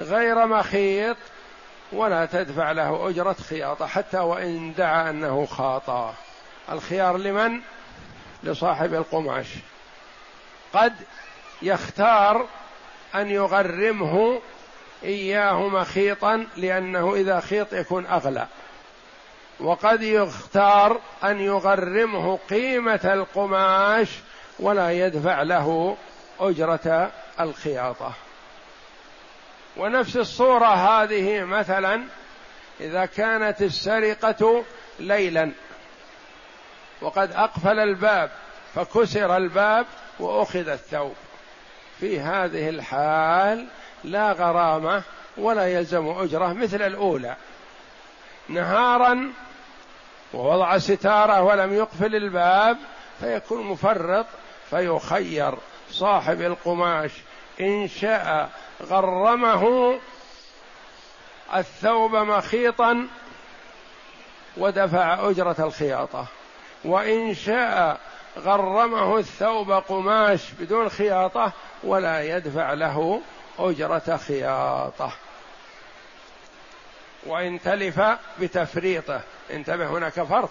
غير 0.00 0.46
مخيط 0.46 1.16
ولا 1.92 2.26
تدفع 2.26 2.72
له 2.72 3.08
أجرة 3.08 3.36
خياطة 3.48 3.86
حتى 3.86 4.18
وإن 4.18 4.74
دعا 4.74 5.10
أنه 5.10 5.46
خاطأ. 5.46 6.14
الخيار 6.72 7.16
لمن؟ 7.16 7.60
لصاحب 8.42 8.94
القماش. 8.94 9.46
قد 10.74 10.94
يختار 11.62 12.46
أن 13.14 13.30
يغرمه 13.30 14.40
إياه 15.04 15.68
مخيطا 15.68 16.46
لأنه 16.56 17.14
إذا 17.14 17.40
خيط 17.40 17.72
يكون 17.72 18.06
أغلى. 18.06 18.46
وقد 19.60 20.02
يختار 20.02 21.00
أن 21.24 21.40
يغرمه 21.40 22.38
قيمة 22.50 23.00
القماش 23.04 24.08
ولا 24.58 24.90
يدفع 24.92 25.42
له 25.42 25.96
أجرة 26.40 27.10
الخياطة. 27.40 28.12
ونفس 29.76 30.16
الصورة 30.16 30.66
هذه 30.66 31.44
مثلا 31.44 32.04
إذا 32.80 33.06
كانت 33.06 33.62
السرقة 33.62 34.64
ليلا 34.98 35.52
وقد 37.00 37.32
أقفل 37.32 37.78
الباب 37.78 38.30
فكسر 38.74 39.36
الباب 39.36 39.86
وأخذ 40.20 40.68
الثوب. 40.68 41.14
في 42.00 42.20
هذه 42.20 42.68
الحال 42.68 43.66
لا 44.04 44.32
غرامة 44.32 45.02
ولا 45.36 45.66
يلزم 45.66 46.08
أجرة 46.08 46.52
مثل 46.52 46.82
الأولى. 46.82 47.36
نهارا 48.48 49.32
ووضع 50.34 50.78
ستارة 50.78 51.42
ولم 51.42 51.74
يقفل 51.74 52.16
الباب 52.16 52.78
فيكون 53.20 53.66
مفرط 53.66 54.26
فيخير 54.70 55.54
صاحب 55.90 56.40
القماش 56.40 57.10
إن 57.60 57.88
شاء 57.88 58.50
غرمه 58.82 59.94
الثوب 61.54 62.16
مخيطا 62.16 63.06
ودفع 64.56 65.30
أجرة 65.30 65.56
الخياطة. 65.58 66.26
وإن 66.84 67.34
شاء 67.34 68.00
غرمه 68.38 69.18
الثوب 69.18 69.72
قماش 69.72 70.50
بدون 70.60 70.88
خياطة 70.88 71.52
ولا 71.82 72.36
يدفع 72.36 72.72
له 72.72 73.20
أجرة 73.58 74.20
خياطة. 74.28 75.12
وإن 77.26 77.60
تلف 77.60 78.00
بتفريطه 78.40 79.20
انتبه 79.50 79.86
هناك 79.86 80.12
فرق 80.22 80.50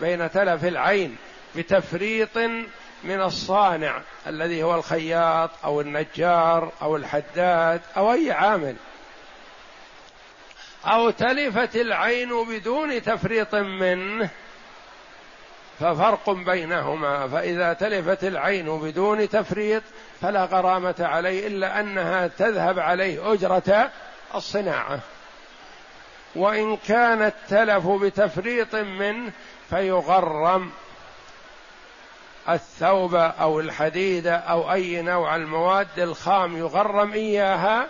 بين 0.00 0.30
تلف 0.30 0.64
العين 0.64 1.16
بتفريط 1.56 2.38
من 3.04 3.20
الصانع 3.20 4.00
الذي 4.26 4.62
هو 4.62 4.74
الخياط 4.74 5.50
أو 5.64 5.80
النجار 5.80 6.72
أو 6.82 6.96
الحداد 6.96 7.80
أو 7.96 8.12
أي 8.12 8.32
عامل. 8.32 8.76
أو 10.86 11.10
تلفت 11.10 11.76
العين 11.76 12.44
بدون 12.44 13.02
تفريط 13.02 13.54
منه 13.54 14.30
ففرق 15.80 16.30
بينهما. 16.30 17.28
فإذا 17.28 17.72
تلفت 17.72 18.24
العين 18.24 18.78
بدون 18.78 19.28
تفريط 19.28 19.82
فلا 20.20 20.44
غرامة 20.44 20.94
عليه 21.00 21.46
إلا 21.46 21.80
أنها 21.80 22.26
تذهب 22.26 22.78
عليه 22.78 23.32
أجرة 23.32 23.90
الصناعة. 24.34 25.00
وإن 26.36 26.76
كان 26.76 27.22
التلف 27.22 27.86
بتفريط 27.86 28.74
منه 28.74 29.32
فيغرم 29.70 30.70
الثوب 32.48 33.14
أو 33.14 33.60
الحديد 33.60 34.26
أو 34.26 34.72
أي 34.72 35.02
نوع 35.02 35.36
المواد 35.36 35.98
الخام 35.98 36.56
يغرم 36.56 37.12
إياها 37.12 37.88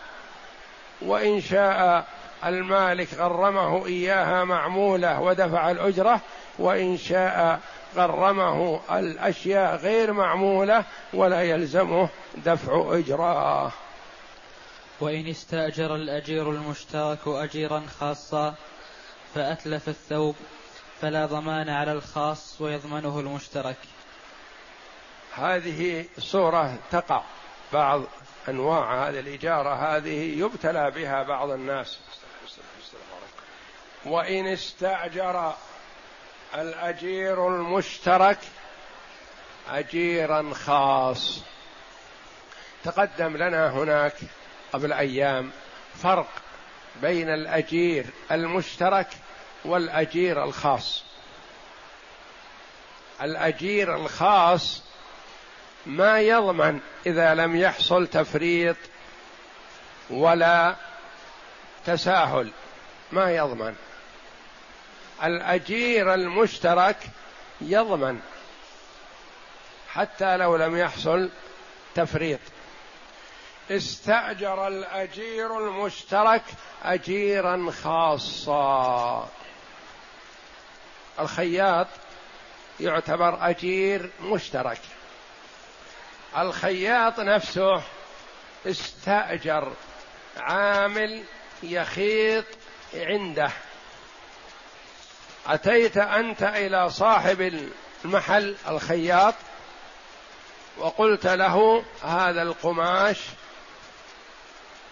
وإن 1.02 1.40
شاء 1.40 2.06
المالك 2.44 3.14
غرمه 3.14 3.86
إياها 3.86 4.44
معمولة 4.44 5.20
ودفع 5.20 5.70
الأجرة 5.70 6.20
وإن 6.58 6.96
شاء 6.96 7.60
غرمه 7.96 8.80
الأشياء 8.90 9.76
غير 9.76 10.12
معمولة 10.12 10.84
ولا 11.14 11.42
يلزمه 11.42 12.08
دفع 12.44 12.98
أجرة. 12.98 13.72
وإن 15.00 15.26
استأجر 15.26 15.94
الأجير 15.94 16.50
المشترك 16.50 17.18
اجيرا 17.26 17.82
خاصا 18.00 18.54
فأتلف 19.34 19.88
الثوب 19.88 20.36
فلا 21.00 21.26
ضمان 21.26 21.68
على 21.68 21.92
الخاص 21.92 22.60
ويضمنه 22.60 23.20
المشترك. 23.20 23.76
هذه 25.36 26.04
صورة 26.18 26.78
تقع 26.90 27.22
بعض 27.72 28.02
أنواع 28.48 29.08
هذه 29.08 29.20
الإجارة 29.20 29.96
هذه 29.96 30.38
يبتلى 30.38 30.90
بها 30.90 31.22
بعض 31.22 31.50
الناس. 31.50 31.98
وإن 34.04 34.46
استأجر 34.46 35.54
الأجير 36.54 37.48
المشترك 37.48 38.38
أجيرا 39.70 40.54
خاص. 40.54 41.40
تقدم 42.84 43.36
لنا 43.36 43.70
هناك 43.70 44.16
قبل 44.72 44.92
أيام 44.92 45.50
فرق 46.02 46.28
بين 47.02 47.28
الأجير 47.28 48.06
المشترك 48.32 49.08
والأجير 49.64 50.44
الخاص. 50.44 51.04
الأجير 53.22 53.96
الخاص 53.96 54.82
ما 55.86 56.20
يضمن 56.20 56.80
إذا 57.06 57.34
لم 57.34 57.56
يحصل 57.56 58.06
تفريط 58.06 58.76
ولا 60.10 60.76
تساهل. 61.86 62.50
ما 63.12 63.30
يضمن. 63.30 63.74
الأجير 65.24 66.14
المشترك 66.14 66.96
يضمن 67.60 68.20
حتى 69.88 70.36
لو 70.36 70.56
لم 70.56 70.76
يحصل 70.76 71.30
تفريط. 71.94 72.40
استأجر 73.70 74.68
الأجير 74.68 75.58
المشترك 75.58 76.42
اجيرا 76.84 77.70
خاصا. 77.82 79.28
الخياط 81.20 81.86
يعتبر 82.80 83.50
أجير 83.50 84.10
مشترك. 84.22 84.80
الخياط 86.36 87.20
نفسه 87.20 87.82
استأجر 88.66 89.72
عامل 90.36 91.24
يخيط 91.62 92.44
عنده. 92.94 93.50
أتيت 95.46 95.96
أنت 95.96 96.42
إلى 96.42 96.90
صاحب 96.90 97.68
المحل 98.04 98.56
الخياط 98.68 99.34
وقلت 100.78 101.26
له 101.26 101.84
هذا 102.02 102.42
القماش 102.42 103.18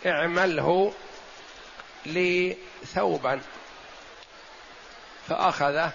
اعمله 0.07 0.93
لي 2.07 2.57
ثوبا. 2.95 3.41
فأخذه 5.29 5.93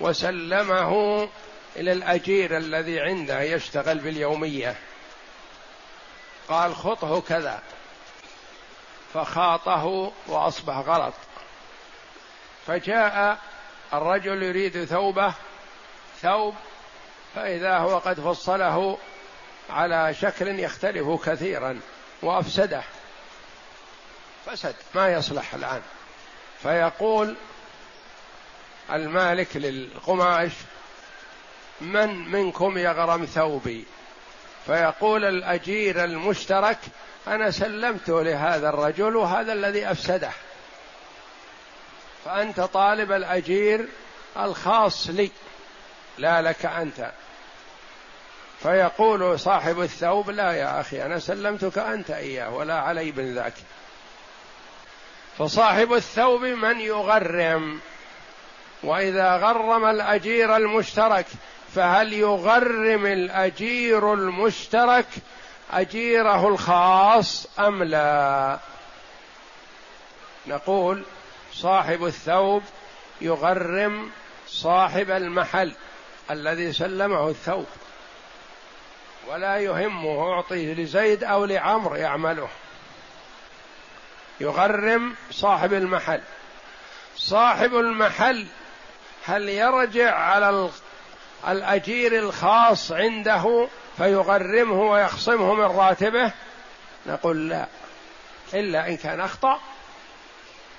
وسلمه 0.00 1.28
إلى 1.76 1.92
الأجير 1.92 2.56
الذي 2.56 3.00
عنده 3.00 3.42
يشتغل 3.42 3.98
باليومية. 3.98 4.76
قال 6.48 6.76
خطه 6.76 7.20
كذا. 7.20 7.62
فخاطه 9.14 10.12
وأصبح 10.26 10.76
غلط. 10.76 11.14
فجاء 12.66 13.38
الرجل 13.92 14.42
يريد 14.42 14.84
ثوبه 14.84 15.34
ثوب 16.22 16.54
فإذا 17.34 17.78
هو 17.78 17.98
قد 17.98 18.20
فصله 18.20 18.98
على 19.70 20.14
شكل 20.14 20.60
يختلف 20.60 21.28
كثيرا 21.28 21.80
وأفسده. 22.22 22.82
فسد 24.46 24.74
ما 24.94 25.12
يصلح 25.12 25.54
الآن. 25.54 25.82
فيقول 26.62 27.36
المالك 28.90 29.56
للقماش 29.56 30.52
من 31.82 32.30
منكم 32.30 32.78
يغرم 32.78 33.24
ثوبي؟ 33.24 33.84
فيقول 34.66 35.24
الأجير 35.24 36.04
المشترك 36.04 36.78
أنا 37.26 37.50
سلمته 37.50 38.22
لهذا 38.22 38.68
الرجل 38.68 39.16
وهذا 39.16 39.52
الذي 39.52 39.90
أفسده. 39.90 40.30
فأنت 42.24 42.60
طالب 42.60 43.12
الأجير 43.12 43.88
الخاص 44.36 45.08
لي 45.08 45.30
لا 46.18 46.42
لك 46.42 46.66
أنت. 46.66 47.12
فيقول 48.62 49.40
صاحب 49.40 49.80
الثوب 49.80 50.30
لا 50.30 50.52
يا 50.52 50.80
أخي 50.80 51.02
أنا 51.02 51.18
سلمتك 51.18 51.78
أنت 51.78 52.10
إياه 52.10 52.54
ولا 52.54 52.74
علي 52.74 53.12
من 53.12 53.34
ذاك. 53.34 53.54
فصاحب 55.38 55.92
الثوب 55.92 56.42
من 56.42 56.80
يغرم؟ 56.80 57.80
وإذا 58.82 59.36
غرم 59.36 59.84
الأجير 59.84 60.56
المشترك 60.56 61.26
فهل 61.74 62.12
يغرم 62.12 63.06
الأجير 63.06 64.14
المشترك 64.14 65.06
أجيره 65.70 66.48
الخاص 66.48 67.58
أم 67.58 67.82
لا؟ 67.82 68.58
نقول 70.46 71.04
صاحب 71.52 72.04
الثوب 72.04 72.62
يغرم 73.20 74.10
صاحب 74.48 75.10
المحل 75.10 75.72
الذي 76.30 76.72
سلمه 76.72 77.28
الثوب 77.28 77.66
ولا 79.28 79.56
يهمه 79.56 80.32
اعطيه 80.32 80.74
لزيد 80.74 81.24
أو 81.24 81.44
لعمر 81.44 81.96
يعمله. 81.96 82.48
يغرم 84.40 85.14
صاحب 85.30 85.72
المحل. 85.72 86.20
صاحب 87.16 87.74
المحل 87.74 88.46
هل 89.24 89.48
يرجع 89.48 90.14
على 90.14 90.50
الأجير 91.48 92.18
الخاص 92.18 92.92
عنده 92.92 93.68
فيغرمه 93.96 94.80
ويخصمه 94.80 95.54
من 95.54 95.64
راتبه. 95.64 96.32
نقول 97.06 97.48
لا 97.48 97.66
إلا 98.54 98.88
إن 98.88 98.96
كان 98.96 99.20
أخطأ 99.20 99.60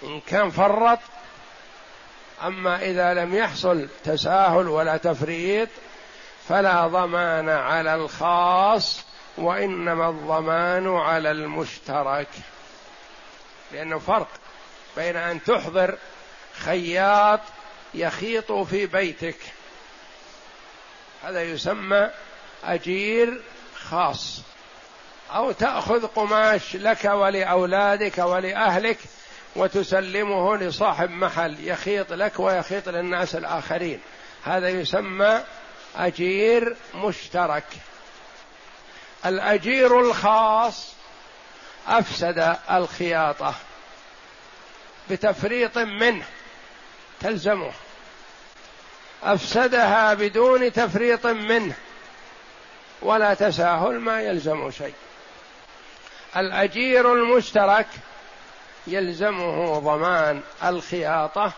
إن 0.04 0.19
كان 0.19 0.49
فرط. 0.49 0.99
أما 2.43 2.82
إذا 2.82 3.13
لم 3.13 3.36
يحصل 3.36 3.88
تساهل 4.04 4.67
ولا 4.67 4.97
تفريط 4.97 5.69
فلا 6.49 6.88
ضمان 6.88 7.49
على 7.49 7.95
الخاص 7.95 9.04
وإنما 9.38 10.10
الضمان 10.10 10.95
على 10.95 11.32
المشترك. 11.32 12.28
لأنه 13.71 13.99
فرق 13.99 14.28
بين 14.97 15.15
أن 15.15 15.43
تحضر 15.43 15.97
خياط 16.60 17.39
يخيط 17.93 18.52
في 18.52 18.86
بيتك. 18.86 19.38
هذا 21.24 21.44
يسمى 21.44 22.10
أجير 22.64 23.42
خاص. 23.90 24.42
أو 25.32 25.52
تأخذ 25.52 26.08
قماش 26.08 26.76
لك 26.76 27.06
ولأولادك 27.06 28.18
ولأهلك 28.18 28.98
وتسلمه 29.56 30.58
لصاحب 30.58 31.10
محل 31.10 31.68
يخيط 31.68 32.14
لك 32.14 32.40
ويخيط 32.40 32.90
للناس 32.90 33.36
الآخرين. 33.36 34.00
هذا 34.44 34.70
يسمى 34.70 35.44
أجير 35.96 36.76
مشترك. 36.96 37.66
الأجير 39.26 40.00
الخاص 40.00 40.94
أفسد 41.88 42.58
الخياطة 42.72 43.56
بتفريط 45.10 45.78
منه 45.78 46.26
تلزمه. 47.22 47.72
أفسدها 49.24 50.14
بدون 50.14 50.74
تفريط 50.74 51.26
منه. 51.26 51.76
ولا 53.02 53.34
تساهل 53.34 54.00
ما 54.00 54.22
يلزم 54.22 54.72
شيء. 54.72 54.94
الأجير 56.38 57.14
المشترك 57.14 57.88
يلزمه 58.88 59.80
ضمان 59.80 60.42
الخياطة 60.64 61.52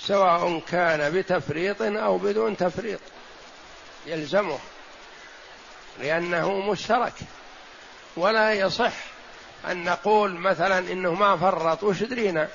سواء 0.00 0.60
كان 0.70 1.12
بتفريط 1.12 1.82
أو 1.82 2.18
بدون 2.18 2.56
تفريط. 2.56 3.00
يلزمه 4.06 4.58
لأنه 6.00 6.60
مشترك. 6.60 7.14
ولا 8.16 8.52
يصح 8.52 8.92
أن 9.70 9.84
نقول 9.84 10.34
مثلا 10.34 10.78
إنه 10.78 11.14
ما 11.14 11.36
فرط 11.36 11.82
وش 11.82 12.02
درينا؟ 12.02 12.48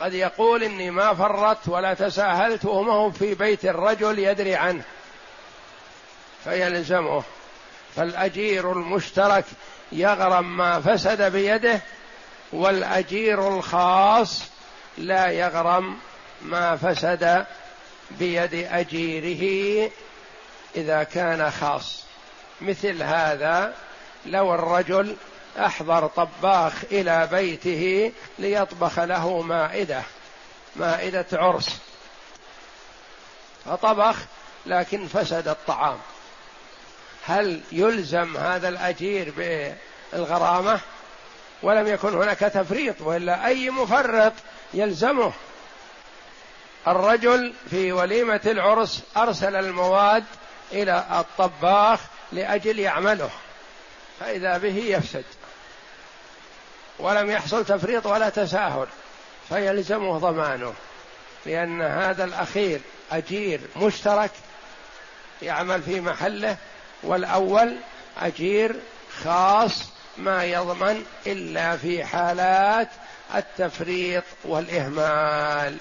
قد 0.00 0.14
يقول 0.14 0.62
إني 0.62 0.90
ما 0.90 1.14
فرطت 1.14 1.68
ولا 1.68 1.94
تساهلت 1.94 2.64
وما 2.64 2.92
هو 2.92 3.10
في 3.10 3.34
بيت 3.34 3.64
الرجل 3.64 4.18
يدري 4.18 4.54
عنه. 4.54 4.82
فيلزمه 6.44 7.22
فالأجير 7.96 8.72
المشترك 8.72 9.44
يغرم 9.92 10.56
ما 10.56 10.80
فسد 10.80 11.32
بيده 11.32 11.80
والأجير 12.52 13.48
الخاص 13.48 14.42
لا 14.98 15.26
يغرم 15.26 15.98
ما 16.42 16.76
فسد 16.76 17.46
بيد 18.10 18.54
أجيره 18.54 19.90
إذا 20.76 21.02
كان 21.02 21.50
خاص. 21.50 22.04
مثل 22.60 23.02
هذا 23.02 23.74
لو 24.26 24.54
الرجل 24.54 25.16
أحضر 25.58 26.06
طباخ 26.06 26.72
إلى 26.92 27.28
بيته 27.32 28.12
ليطبخ 28.38 28.98
له 28.98 29.42
مائدة 29.42 30.02
مائدة 30.76 31.26
عرس. 31.32 31.78
فطبخ 33.64 34.16
لكن 34.66 35.06
فسد 35.06 35.48
الطعام. 35.48 35.98
هل 37.26 37.60
يلزم 37.72 38.36
هذا 38.36 38.68
الأجير 38.68 39.34
بالغرامة؟ 40.12 40.80
ولم 41.62 41.86
يكن 41.86 42.14
هناك 42.14 42.38
تفريط 42.38 43.00
وإلا 43.00 43.46
أي 43.46 43.70
مفرط 43.70 44.32
يلزمه. 44.74 45.32
الرجل 46.86 47.54
في 47.70 47.92
وليمة 47.92 48.40
العرس 48.46 49.02
أرسل 49.16 49.56
المواد 49.56 50.24
إلى 50.72 51.04
الطباخ 51.10 52.00
لأجل 52.32 52.78
يعمله 52.78 53.30
فإذا 54.20 54.58
به 54.58 54.76
يفسد. 54.76 55.24
ولم 56.98 57.30
يحصل 57.30 57.64
تفريط 57.64 58.06
ولا 58.06 58.28
تساهل 58.28 58.86
فيلزمه 59.48 60.18
ضمانه 60.18 60.74
لأن 61.46 61.82
هذا 61.82 62.24
الأخير 62.24 62.80
أجير 63.12 63.60
مشترك 63.76 64.30
يعمل 65.42 65.82
في 65.82 66.00
محله 66.00 66.56
والأول 67.02 67.76
أجير 68.20 68.76
خاص 69.24 69.82
ما 70.16 70.44
يضمن 70.44 71.06
إلا 71.26 71.76
في 71.76 72.04
حالات 72.04 72.88
التفريط 73.34 74.24
والإهمال. 74.44 75.76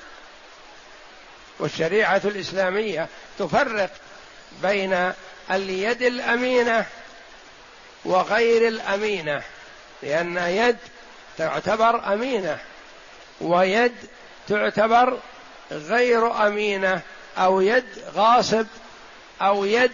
والشريعة 1.60 2.22
الإسلامية 2.26 3.08
تفرق 3.40 3.90
بين 4.62 5.14
اليد 5.52 6.02
الأمينة 6.02 6.86
وغير 8.06 8.68
الأمينة 8.68 9.42
لأن 10.04 10.38
يد 10.38 10.78
تعتبر 11.38 12.14
أمينة 12.14 12.58
ويد 13.42 13.96
تعتبر 14.48 15.18
غير 15.72 16.48
أمينة 16.48 17.02
أو 17.38 17.62
يد 17.62 17.86
غاصب 18.16 18.66
أو 19.42 19.66
يد 19.66 19.92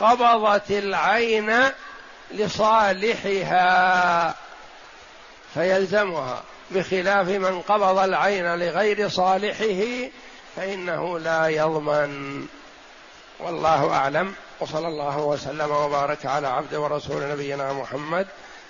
قبضت 0.00 0.70
العين 0.70 1.52
لصالحها 2.30 4.34
فيلزمها. 5.54 6.42
بخلاف 6.70 7.28
من 7.28 7.60
قبض 7.60 7.98
العين 7.98 8.54
لغير 8.54 9.08
صالحه 9.08 10.10
فإنه 10.56 11.18
لا 11.18 11.48
يضمن. 11.48 12.46
والله 13.40 13.92
أعلم. 13.92 14.34
وصلى 14.60 14.88
الله 14.88 15.18
وسلم 15.18 15.70
وبارك 15.70 16.26
على 16.26 16.48
عبد 16.48 16.74
ورسول 16.74 17.28
نبينا 17.28 17.72
محمد 17.72 18.26